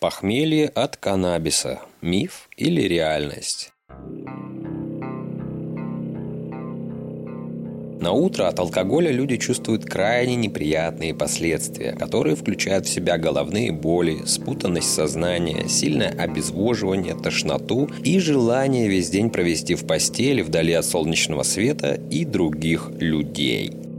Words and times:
Похмелье 0.00 0.68
от 0.68 0.96
каннабиса. 0.96 1.78
Миф 2.00 2.48
или 2.56 2.80
реальность? 2.80 3.70
На 8.00 8.12
утро 8.12 8.48
от 8.48 8.58
алкоголя 8.58 9.10
люди 9.10 9.36
чувствуют 9.36 9.84
крайне 9.84 10.36
неприятные 10.36 11.14
последствия, 11.14 11.92
которые 11.92 12.34
включают 12.34 12.86
в 12.86 12.88
себя 12.88 13.18
головные 13.18 13.72
боли, 13.72 14.24
спутанность 14.24 14.90
сознания, 14.90 15.68
сильное 15.68 16.16
обезвоживание, 16.18 17.14
тошноту 17.14 17.90
и 18.02 18.18
желание 18.20 18.88
весь 18.88 19.10
день 19.10 19.28
провести 19.28 19.74
в 19.74 19.86
постели 19.86 20.40
вдали 20.40 20.72
от 20.72 20.86
солнечного 20.86 21.42
света 21.42 22.00
и 22.10 22.24
других 22.24 22.88
людей. 22.98 23.89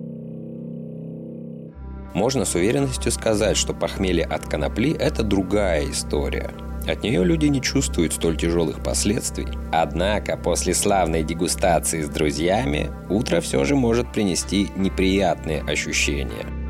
Можно 2.13 2.45
с 2.45 2.55
уверенностью 2.55 3.11
сказать, 3.11 3.57
что 3.57 3.73
похмелье 3.73 4.25
от 4.25 4.47
конопли– 4.47 4.91
это 4.99 5.23
другая 5.23 5.89
история– 5.89 6.51
от 6.87 7.03
нее 7.03 7.23
люди 7.23 7.45
не 7.45 7.61
чувствуют 7.61 8.13
столь 8.13 8.37
тяжелых 8.37 8.81
последствий. 8.83 9.47
Однако 9.71 10.35
после 10.35 10.73
славной 10.73 11.23
дегустации 11.23 12.01
с 12.01 12.09
друзьями 12.09 12.89
утро 13.09 13.39
все 13.39 13.63
же 13.65 13.75
может 13.75 14.11
принести 14.11 14.69
неприятные 14.75 15.61
ощущения. 15.61 16.60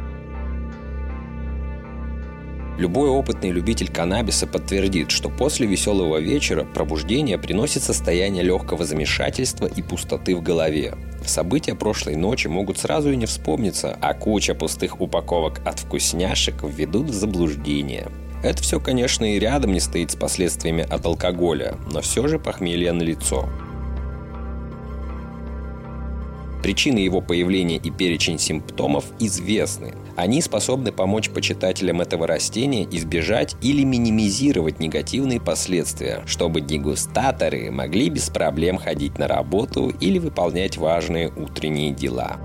Любой 2.82 3.10
опытный 3.10 3.52
любитель 3.52 3.92
каннабиса 3.92 4.48
подтвердит, 4.48 5.12
что 5.12 5.30
после 5.30 5.68
веселого 5.68 6.18
вечера 6.18 6.64
пробуждение 6.64 7.38
приносит 7.38 7.84
состояние 7.84 8.42
легкого 8.42 8.86
замешательства 8.86 9.68
и 9.68 9.84
пустоты 9.84 10.36
в 10.36 10.42
голове. 10.42 10.96
События 11.24 11.76
прошлой 11.76 12.16
ночи 12.16 12.48
могут 12.48 12.80
сразу 12.80 13.12
и 13.12 13.16
не 13.16 13.28
вспомниться, 13.28 13.96
а 14.02 14.16
куча 14.16 14.56
пустых 14.56 15.00
упаковок 15.00 15.62
от 15.64 15.78
вкусняшек 15.78 16.64
введут 16.64 17.12
в 17.12 17.14
заблуждение. 17.14 18.08
Это 18.44 18.64
все, 18.64 18.80
конечно, 18.80 19.32
и 19.32 19.38
рядом 19.38 19.74
не 19.74 19.80
стоит 19.80 20.10
с 20.10 20.16
последствиями 20.16 20.82
от 20.82 21.06
алкоголя, 21.06 21.76
но 21.94 22.02
все 22.02 22.28
же 22.28 22.40
похмелье 22.40 22.94
налицо. 22.94 23.48
Причины 26.62 27.00
его 27.00 27.22
появления 27.22 27.78
и 27.78 27.90
перечень 27.90 28.38
симптомов 28.38 29.06
известны. 29.20 29.96
Они 30.16 30.42
способны 30.42 30.92
помочь 30.92 31.30
почитателям 31.30 32.02
этого 32.02 32.28
растения 32.28 32.88
избежать 32.92 33.56
или 33.62 33.84
минимизировать 33.84 34.80
негативные 34.80 35.42
последствия, 35.42 36.22
чтобы 36.28 36.62
дегустаторы 36.62 37.72
могли 37.72 38.10
без 38.10 38.30
проблем 38.30 38.78
ходить 38.78 39.18
на 39.18 39.28
работу 39.28 39.92
или 40.00 40.20
выполнять 40.20 40.78
важные 40.78 41.30
утренние 41.30 41.92
дела. 41.92 42.38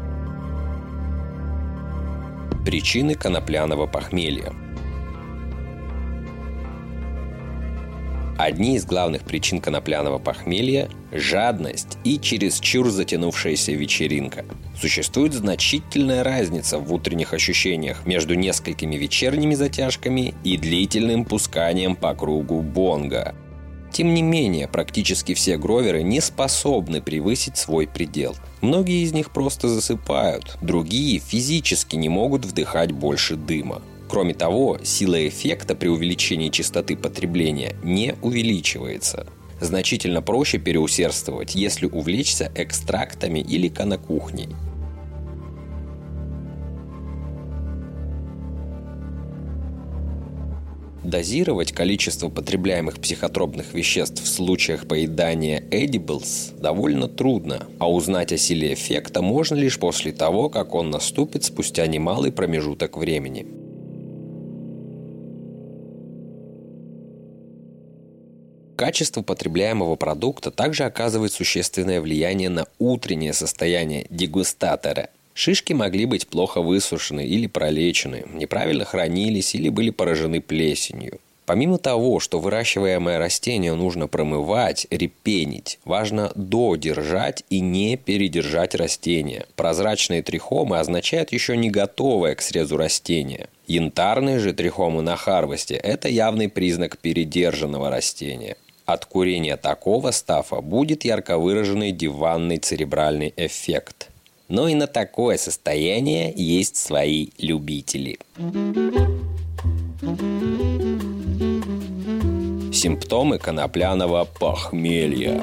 Причины 2.64 3.14
конопляного 3.14 3.86
похмелья– 3.86 4.52
Одни 8.38 8.76
из 8.76 8.84
главных 8.84 9.22
причин 9.22 9.62
конопляного 9.62 10.18
похмелья– 10.18 10.90
жадность 11.12 11.96
и 12.04 12.20
чересчур 12.20 12.90
затянувшаяся 12.90 13.72
вечеринка. 13.72 14.44
Существует 14.78 15.32
значительная 15.32 16.22
разница 16.22 16.78
в 16.78 16.92
утренних 16.92 17.32
ощущениях 17.32 18.04
между 18.04 18.34
несколькими 18.34 18.96
вечерними 18.96 19.54
затяжками 19.54 20.34
и 20.44 20.58
длительным 20.58 21.24
пусканием 21.24 21.96
по 21.96 22.14
кругу 22.14 22.60
бонга. 22.60 23.34
Тем 23.90 24.12
не 24.12 24.20
менее, 24.20 24.68
практически 24.68 25.32
все 25.32 25.56
гроверы 25.56 26.02
не 26.02 26.20
способны 26.20 27.00
превысить 27.00 27.56
свой 27.56 27.86
предел. 27.86 28.36
Многие 28.60 29.02
из 29.02 29.14
них 29.14 29.30
просто 29.30 29.68
засыпают, 29.68 30.58
другие 30.60 31.20
физически 31.20 31.96
не 31.96 32.10
могут 32.10 32.44
вдыхать 32.44 32.92
больше 32.92 33.36
дыма. 33.36 33.80
Кроме 34.08 34.34
того, 34.34 34.78
сила 34.84 35.26
эффекта 35.26 35.74
при 35.74 35.88
увеличении 35.88 36.48
частоты 36.48 36.96
потребления 36.96 37.74
не 37.82 38.14
увеличивается. 38.22 39.26
Значительно 39.60 40.22
проще 40.22 40.58
переусердствовать, 40.58 41.54
если 41.54 41.86
увлечься 41.86 42.52
экстрактами 42.54 43.40
или 43.40 43.68
канакухней. 43.68 44.48
Дозировать 51.02 51.70
количество 51.72 52.28
потребляемых 52.28 52.98
психотропных 52.98 53.74
веществ 53.74 54.24
в 54.24 54.26
случаях 54.26 54.88
поедания 54.88 55.60
edibles 55.70 56.60
довольно 56.60 57.06
трудно, 57.06 57.68
а 57.78 57.90
узнать 57.90 58.32
о 58.32 58.36
силе 58.36 58.74
эффекта 58.74 59.22
можно 59.22 59.54
лишь 59.54 59.78
после 59.78 60.10
того, 60.10 60.48
как 60.50 60.74
он 60.74 60.90
наступит 60.90 61.44
спустя 61.44 61.86
немалый 61.86 62.32
промежуток 62.32 62.96
времени. 62.96 63.65
Качество 68.76 69.22
потребляемого 69.22 69.96
продукта 69.96 70.50
также 70.50 70.84
оказывает 70.84 71.32
существенное 71.32 72.02
влияние 72.02 72.50
на 72.50 72.66
утреннее 72.78 73.32
состояние 73.32 74.06
дегустатора. 74.10 75.08
Шишки 75.32 75.72
могли 75.72 76.04
быть 76.04 76.28
плохо 76.28 76.60
высушены 76.60 77.26
или 77.26 77.46
пролечены, 77.46 78.24
неправильно 78.34 78.84
хранились 78.84 79.54
или 79.54 79.70
были 79.70 79.88
поражены 79.88 80.42
плесенью. 80.42 81.20
Помимо 81.46 81.78
того, 81.78 82.20
что 82.20 82.40
выращиваемое 82.40 83.18
растение 83.18 83.72
нужно 83.74 84.08
промывать, 84.08 84.86
ripen 84.90 85.39
ить, 85.39 85.78
важно 85.84 86.32
додержать 86.34 87.44
и 87.48 87.60
не 87.60 87.96
передержать 87.96 88.74
растение. 88.74 89.46
Прозрачные 89.54 90.22
трихомы 90.22 90.80
означают 90.80 91.32
еще 91.32 91.56
не 91.56 91.70
готовое 91.70 92.34
к 92.34 92.42
срезу 92.42 92.76
растения. 92.76 93.48
Янтарные 93.68 94.38
же 94.38 94.52
трихомы 94.52 95.02
на 95.02 95.16
harvest 95.16 95.67
е– 95.67 95.74
это 95.82 96.08
явный 96.08 96.48
признак 96.48 96.98
передержанного 96.98 97.90
растения. 97.90 98.56
От 98.86 99.04
курения 99.04 99.56
такого 99.56 100.12
стафа 100.12 100.60
будет 100.60 101.04
ярко 101.04 101.38
выраженный 101.38 101.90
диванный 101.90 102.58
церебральный 102.58 103.34
эффект. 103.36 104.10
Но 104.48 104.68
и 104.68 104.74
на 104.74 104.86
такое 104.86 105.38
состояние 105.38 106.32
есть 106.36 106.76
свои 106.76 107.30
любители. 107.38 108.20
Симптомы 112.72 113.38
конопляного 113.38 114.24
похмелья. 114.24 115.42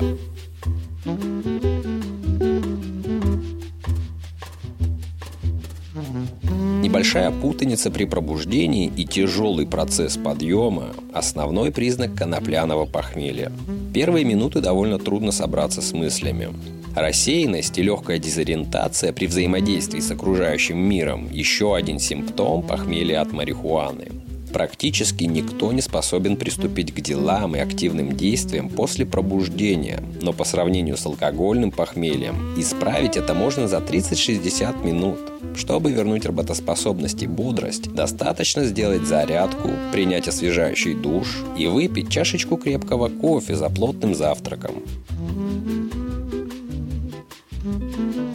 Небольшая 6.93 7.31
путаница 7.31 7.89
при 7.89 8.05
пробуждении 8.05 8.85
и 8.95 9.03
тяжелый 9.03 9.65
процесс 9.65 10.15
подъема– 10.15 10.89
основной 11.11 11.71
признак 11.71 12.13
конопляного 12.13 12.85
похмелья. 12.85 13.51
Первые 13.95 14.23
минуты 14.25 14.61
довольно 14.61 14.99
трудно 14.99 15.31
собраться 15.31 15.81
с 15.81 15.91
мыслями. 15.91 16.49
Рассеянность 16.95 17.79
и 17.79 17.81
легкая 17.81 18.19
дезориентация 18.19 19.11
при 19.11 19.25
взаимодействии 19.25 20.01
с 20.01 20.11
окружающим 20.11 20.77
миром– 20.77 21.29
еще 21.31 21.75
один 21.75 21.97
симптом 21.97 22.61
похмелья 22.61 23.21
от 23.21 23.31
марихуаны– 23.31 24.09
Практически 24.53 25.23
никто 25.23 25.71
не 25.71 25.81
способен 25.81 26.37
приступить 26.37 26.93
к 26.93 27.01
делам 27.01 27.55
и 27.55 27.59
активным 27.59 28.15
действиям 28.15 28.69
после 28.69 29.03
пробуждения, 29.03 30.03
но 30.21 30.31
по 30.31 30.43
сравнению 30.43 30.95
с 30.95 31.07
алкогольным 31.07 31.71
похмельем 31.71 32.53
исправить 32.55 33.17
это 33.17 33.33
можно 33.33 33.67
за 33.67 33.77
30-60 33.77 34.85
минут. 34.85 35.32
Чтобы 35.55 35.91
вернуть 35.91 36.25
работоспособность 36.25 37.23
и 37.23 37.27
бодрость, 37.27 37.93
достаточно 37.93 38.65
сделать 38.65 39.03
зарядку, 39.03 39.69
принять 39.91 40.27
освежающий 40.27 40.93
душ 40.93 41.43
и 41.57 41.67
выпить 41.67 42.09
чашечку 42.09 42.57
крепкого 42.57 43.09
кофе 43.09 43.55
за 43.55 43.69
плотным 43.69 44.15
завтраком. 44.15 44.83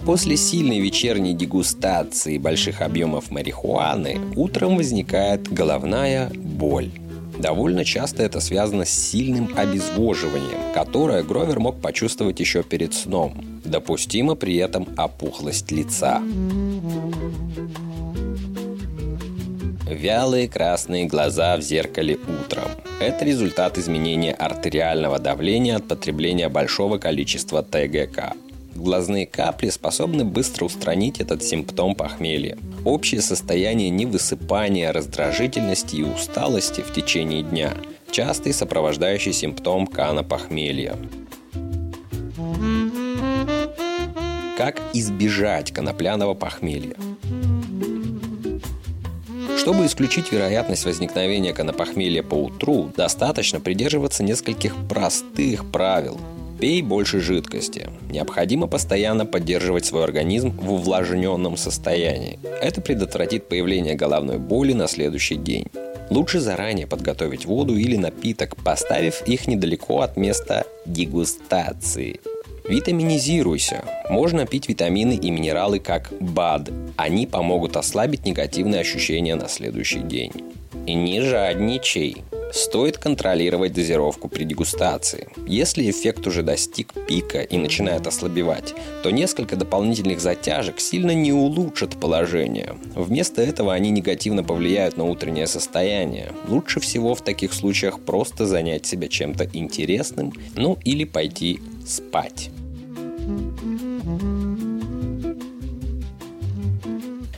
После 0.06 0.38
сильной 0.38 0.80
вечерней 0.80 1.34
дегустации 1.34 2.38
больших 2.38 2.80
объемов 2.80 3.30
марихуаны 3.30 4.18
утром 4.36 4.76
возникает 4.76 5.52
головная 5.52 6.30
боль. 6.34 6.90
Довольно 7.38 7.84
часто 7.84 8.24
это 8.24 8.40
связано 8.40 8.84
с 8.84 8.90
сильным 8.90 9.52
обезвоживанием, 9.56 10.72
которое 10.74 11.22
Гровер 11.22 11.60
мог 11.60 11.80
почувствовать 11.80 12.40
еще 12.40 12.64
перед 12.64 12.94
сном. 12.94 13.60
Допустима 13.64 14.34
при 14.34 14.56
этом 14.56 14.88
опухлость 14.96 15.70
лица. 15.70 16.20
Вялые 19.88 20.48
красные 20.48 21.06
глаза 21.06 21.56
в 21.56 21.62
зеркале 21.62 22.16
утром. 22.16 22.70
Это 23.00 23.24
результат 23.24 23.78
изменения 23.78 24.32
артериального 24.32 25.18
давления 25.18 25.76
от 25.76 25.86
потребления 25.86 26.48
большого 26.48 26.98
количества 26.98 27.62
ТГК. 27.62 28.34
Глазные 28.78 29.26
капли 29.26 29.70
способны 29.70 30.24
быстро 30.24 30.64
устранить 30.64 31.18
этот 31.18 31.42
симптом 31.42 31.96
похмелья. 31.96 32.56
Общее 32.84 33.20
состояние 33.20 33.90
невысыпания, 33.90 34.92
раздражительности 34.92 35.96
и 35.96 36.04
усталости 36.04 36.82
в 36.82 36.92
течение 36.92 37.42
дня– 37.42 37.74
частый 38.12 38.52
сопровождающий 38.52 39.32
симптом 39.32 39.88
кана 39.88 40.22
похмелья. 40.22 40.96
Как 44.56 44.80
избежать 44.92 45.72
конопляного 45.72 46.34
похмелья? 46.34 46.94
Чтобы 49.58 49.86
исключить 49.86 50.30
вероятность 50.30 50.84
возникновения 50.84 51.52
конопохмелья 51.52 52.22
по 52.22 52.36
утру, 52.36 52.92
достаточно 52.96 53.58
придерживаться 53.58 54.22
нескольких 54.22 54.76
простых 54.88 55.68
правил. 55.72 56.20
Пей 56.60 56.82
больше 56.82 57.20
жидкости. 57.20 57.88
Необходимо 58.10 58.66
постоянно 58.66 59.24
поддерживать 59.26 59.84
свой 59.84 60.02
организм 60.02 60.50
в 60.60 60.72
увлажненном 60.72 61.56
состоянии. 61.56 62.40
Это 62.60 62.80
предотвратит 62.80 63.48
появление 63.48 63.94
головной 63.94 64.38
боли 64.38 64.72
на 64.72 64.88
следующий 64.88 65.36
день. 65.36 65.66
Лучше 66.10 66.40
заранее 66.40 66.88
подготовить 66.88 67.44
воду 67.44 67.76
или 67.76 67.96
напиток, 67.96 68.56
поставив 68.56 69.22
их 69.28 69.46
недалеко 69.46 70.00
от 70.00 70.16
места 70.16 70.64
дегустации. 70.84 72.20
Витаминизируйся. 72.68 73.84
Можно 74.10 74.44
пить 74.44 74.68
витамины 74.68 75.14
и 75.14 75.30
минералы 75.30 75.78
как 75.78 76.12
БАД. 76.20 76.70
Они 76.96 77.26
помогут 77.26 77.76
ослабить 77.76 78.26
негативные 78.26 78.80
ощущения 78.80 79.36
на 79.36 79.48
следующий 79.48 80.00
день. 80.00 80.32
И 80.86 80.94
не 80.94 81.20
жадничай. 81.20 82.16
Стоит 82.52 82.96
контролировать 82.96 83.72
дозировку 83.72 84.28
при 84.28 84.44
дегустации. 84.44 85.28
Если 85.46 85.90
эффект 85.90 86.26
уже 86.26 86.42
достиг 86.42 86.94
пика 87.06 87.42
и 87.42 87.58
начинает 87.58 88.06
ослабевать, 88.06 88.74
то 89.02 89.10
несколько 89.10 89.56
дополнительных 89.56 90.20
затяжек 90.20 90.80
сильно 90.80 91.14
не 91.14 91.32
улучшат 91.32 91.98
положение. 92.00 92.74
Вместо 92.94 93.42
этого 93.42 93.74
они 93.74 93.90
негативно 93.90 94.42
повлияют 94.42 94.96
на 94.96 95.04
утреннее 95.04 95.46
состояние. 95.46 96.32
Лучше 96.48 96.80
всего 96.80 97.14
в 97.14 97.22
таких 97.22 97.52
случаях 97.52 98.00
просто 98.00 98.46
занять 98.46 98.86
себя 98.86 99.08
чем-то 99.08 99.48
интересным, 99.52 100.32
ну 100.56 100.78
или 100.84 101.04
пойти 101.04 101.60
спать. 101.86 102.50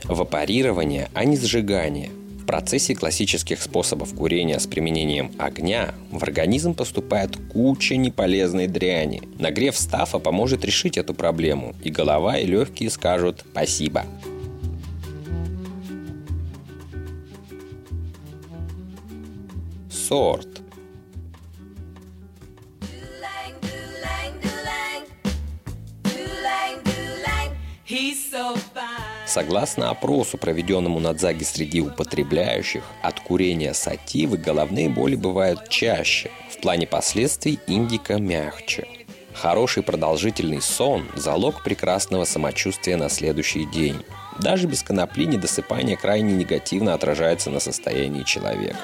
Вапорирование, 0.05 1.09
а 1.15 1.25
не 1.25 1.37
сжигание– 1.37 2.11
процессе 2.51 2.97
классических 2.97 3.63
способов 3.63 4.13
курения 4.13 4.59
с 4.59 4.67
применением 4.67 5.31
огня 5.39 5.95
в 6.11 6.21
организм 6.25 6.75
поступает 6.75 7.37
куча 7.53 7.95
неполезной 7.95 8.67
дряни. 8.67 9.23
Нагрев 9.39 9.77
стафа 9.77 10.19
поможет 10.19 10.65
решить 10.65 10.99
эту 10.99 11.15
проблему, 11.15 11.77
и 11.85 11.91
голова 11.91 12.39
и 12.39 12.47
легкие 12.47 12.91
скажут 12.91 13.45
«спасибо». 13.53 14.05
Сорт 19.89 20.60
Согласно 29.31 29.91
опросу, 29.91 30.39
проведенному 30.39 30.99
на 30.99 31.15
Дзаге 31.15 31.45
среди 31.45 31.81
употребляющих, 31.81 32.83
от 33.01 33.21
курения 33.21 33.75
сативы 33.75 34.37
головные 34.37 34.89
боли 34.89 35.15
бывают 35.15 35.69
чаще. 35.69 36.33
В 36.51 36.61
плане 36.61 36.89
последствий 36.89 37.61
индика 37.69 38.19
мягче. 38.19 38.89
Хороший 39.33 39.85
продолжительный 39.85 40.61
сон– 40.61 41.07
залог 41.15 41.63
прекрасного 41.63 42.25
самочувствия 42.25 42.97
на 42.97 43.09
следующий 43.09 43.67
день. 43.67 44.05
Даже 44.41 44.67
без 44.67 44.83
конопли 44.83 45.27
недосыпание 45.27 45.97
крайне 45.97 46.33
негативно 46.33 46.95
отражается 46.95 47.51
на 47.51 47.61
состоянии 47.61 48.25
человека. 48.25 48.79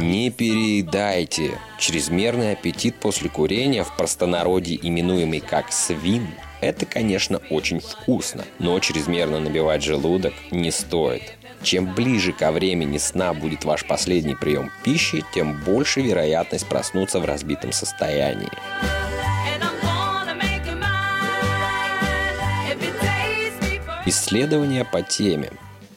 Не 0.00 0.30
переедайте. 0.30 1.58
Чрезмерный 1.78 2.52
аппетит 2.52 2.96
после 2.96 3.28
курения, 3.28 3.84
в 3.84 3.94
простонародье 3.96 4.78
именуемый 4.80 5.40
как 5.40 5.70
свин, 5.72 6.26
это, 6.62 6.86
конечно, 6.86 7.40
очень 7.50 7.80
вкусно, 7.80 8.44
но 8.58 8.78
чрезмерно 8.80 9.40
набивать 9.40 9.82
желудок 9.82 10.32
не 10.50 10.70
стоит. 10.70 11.34
Чем 11.62 11.94
ближе 11.94 12.32
ко 12.32 12.50
времени 12.50 12.96
сна 12.96 13.34
будет 13.34 13.66
ваш 13.66 13.86
последний 13.86 14.34
прием 14.34 14.70
пищи, 14.84 15.22
тем 15.34 15.62
больше 15.64 16.00
вероятность 16.00 16.66
проснуться 16.66 17.20
в 17.20 17.26
разбитом 17.26 17.72
состоянии. 17.72 18.48
Исследования 24.06 24.86
по 24.86 25.02
теме. 25.02 25.50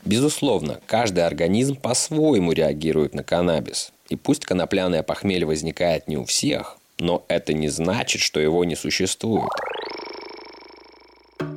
Безусловно, 0.04 0.82
каждый 0.86 1.26
организм 1.26 1.78
по-своему 1.78 2.52
реагирует 2.52 3.14
на 3.14 3.24
каннабис. 3.24 3.93
И 4.10 4.16
пусть 4.16 4.46
конопляное 4.46 5.04
похмелье 5.04 5.46
возникает 5.46 6.08
не 6.08 6.18
у 6.18 6.26
всех, 6.26 6.78
но 7.00 7.24
это 7.28 7.54
не 7.54 7.70
значит, 7.70 8.22
что 8.22 8.40
его 8.40 8.64
не 8.66 8.76
существует. 8.76 9.50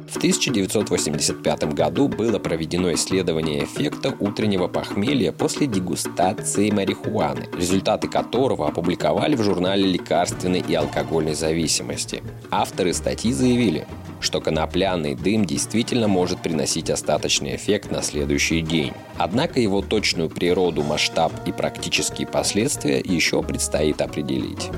В 0.08 0.18
1985 0.18 1.74
году 1.74 2.08
было 2.08 2.38
проведено 2.38 2.90
исследование 2.94 3.64
эффекта 3.64 4.14
утреннего 4.18 4.66
похмелья 4.66 5.30
после 5.30 5.66
дегустации 5.66 6.70
марихуаны, 6.70 7.48
результаты 7.54 8.08
которого 8.08 8.66
опубликовали 8.66 9.36
в 9.36 9.42
журнале 9.42 9.84
лекарственной 9.86 10.60
и 10.60 10.74
алкогольной 10.74 11.34
зависимости. 11.34 12.22
Авторы 12.50 12.94
статьи 12.94 13.30
заявили, 13.30 13.86
что 14.20 14.40
конопляный 14.40 15.14
дым 15.14 15.44
действительно 15.44 16.08
может 16.08 16.40
приносить 16.40 16.90
остаточный 16.90 17.56
эффект 17.56 17.90
на 17.90 18.02
следующий 18.02 18.60
день. 18.60 18.92
Однако 19.18 19.60
его 19.60 19.82
точную 19.82 20.28
природу, 20.28 20.82
масштаб 20.82 21.32
и 21.46 21.52
практические 21.52 22.26
последствия 22.26 22.98
еще 22.98 23.42
предстоит 23.42 24.00
определить. 24.00 24.70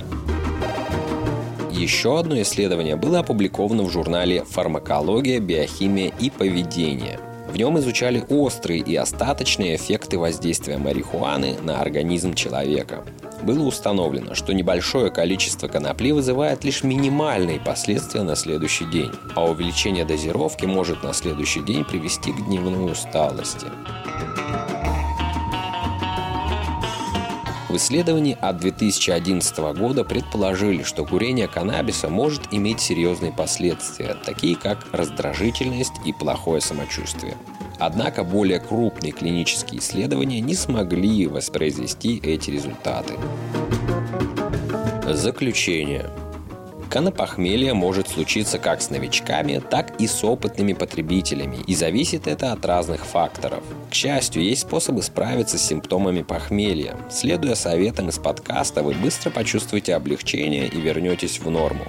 Еще 1.71 2.19
одно 2.19 2.41
исследование 2.43 2.97
было 2.97 3.21
опубликовано 3.21 3.85
в 3.85 3.91
журнале 3.91 4.45
«Фармакология, 4.45 5.39
биохимия 5.39 6.13
и 6.19 6.29
поведение». 6.29 7.21
В 7.49 7.57
нем 7.57 7.79
изучали 7.79 8.25
острые 8.29 8.81
и 8.81 8.95
остаточные 8.95 9.77
эффекты 9.77 10.19
воздействия 10.19 10.77
марихуаны 10.77 11.57
на 11.63 11.81
организм 11.81 12.35
человека. 12.35 13.05
Было 13.43 13.63
установлено, 13.65 14.35
что 14.35 14.53
небольшое 14.53 15.11
количество 15.11 15.69
конопли 15.69 16.13
вызывает 16.13 16.65
лишь 16.65 16.83
минимальные 16.83 17.61
последствия 17.61 18.23
на 18.23 18.37
следующий 18.37 18.85
день, 18.85 19.13
а 19.35 19.49
увеличение 19.49 20.05
дозировки 20.05 20.67
может 20.67 21.03
на 21.03 21.13
следующий 21.13 21.61
день 21.61 21.85
привести 21.85 22.33
к 22.33 22.45
дневной 22.47 22.93
усталости. 22.93 23.67
В 27.69 27.77
исследовании 27.77 28.37
от 28.41 28.57
2011 28.57 29.59
года 29.79 30.03
предположили, 30.03 30.83
что 30.83 31.05
курение 31.05 31.49
каннабиса 31.49 32.09
может 32.09 32.43
иметь 32.51 32.81
серьезные 32.81 33.31
последствия, 33.31 34.17
такие 34.25 34.57
как 34.57 34.87
раздражительность 34.91 35.93
и 36.07 36.15
плохое 36.15 36.63
самочувствие. 36.63 37.37
Однако 37.79 38.25
более 38.25 38.61
крупные 38.61 39.13
клинические 39.13 39.81
исследования 39.81 40.41
не 40.41 40.55
смогли 40.55 41.27
воспроизвести 41.27 42.19
эти 42.23 42.51
результаты. 42.51 43.15
Заключение. 45.07 46.11
Конопохмелье 46.91 47.75
может 47.75 48.09
случиться 48.09 48.59
как 48.59 48.81
с 48.81 48.89
новичками, 48.89 49.61
так 49.71 50.01
и 50.01 50.07
с 50.07 50.25
опытными 50.25 50.73
потребителями, 50.73 51.59
и 51.67 51.75
зависит 51.75 52.27
это 52.27 52.53
от 52.53 52.65
разных 52.65 53.05
факторов. 53.05 53.63
К 53.91 53.95
счастью, 53.95 54.43
есть 54.43 54.63
способы 54.63 55.03
справиться 55.03 55.59
с 55.59 55.67
симптомами 55.67 56.23
похмелья. 56.23 56.97
Следуя 57.11 57.55
советам 57.57 58.09
из 58.09 58.19
подкаста, 58.19 58.83
вы 58.83 58.95
быстро 58.95 59.31
почувствуете 59.31 59.95
облегчение 59.95 60.67
и 60.67 60.81
вернетесь 60.81 61.39
в 61.39 61.51
норму. 61.51 61.85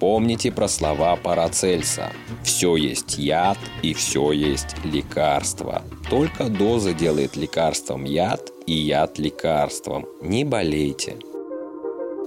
Помните 0.00 0.50
про 0.50 0.66
слова 0.66 1.14
Парацельса. 1.16 2.10
Все 2.42 2.74
есть 2.76 3.18
яд 3.18 3.58
и 3.82 3.92
все 3.92 4.32
есть 4.32 4.74
лекарство. 4.82 5.82
Только 6.08 6.44
доза 6.44 6.94
делает 6.94 7.36
лекарством 7.36 8.04
яд 8.04 8.50
и 8.66 8.72
яд 8.72 9.18
лекарством. 9.18 10.06
Не 10.22 10.44
болейте. 10.44 11.16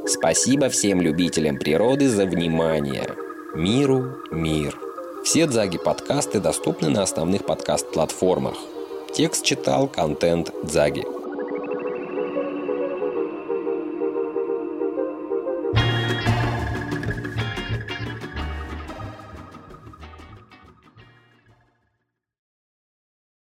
Спасибо 0.05 0.69
всем 0.69 1.01
любителям 1.01 1.57
природы 1.57 2.09
за 2.09 2.27
внимание. 2.27 3.09
Миру 3.55 4.17
мир. 4.31 4.77
Все 5.23 5.47
Дзаги 5.47 5.79
подкасты 5.79 6.39
доступны 6.39 6.89
на 6.89 7.01
основных 7.01 7.43
подкаст-платформах. 7.45 8.57
Текст 9.15 9.43
читал 9.43 9.87
контент 9.87 10.51
Дзаги. 10.63 11.22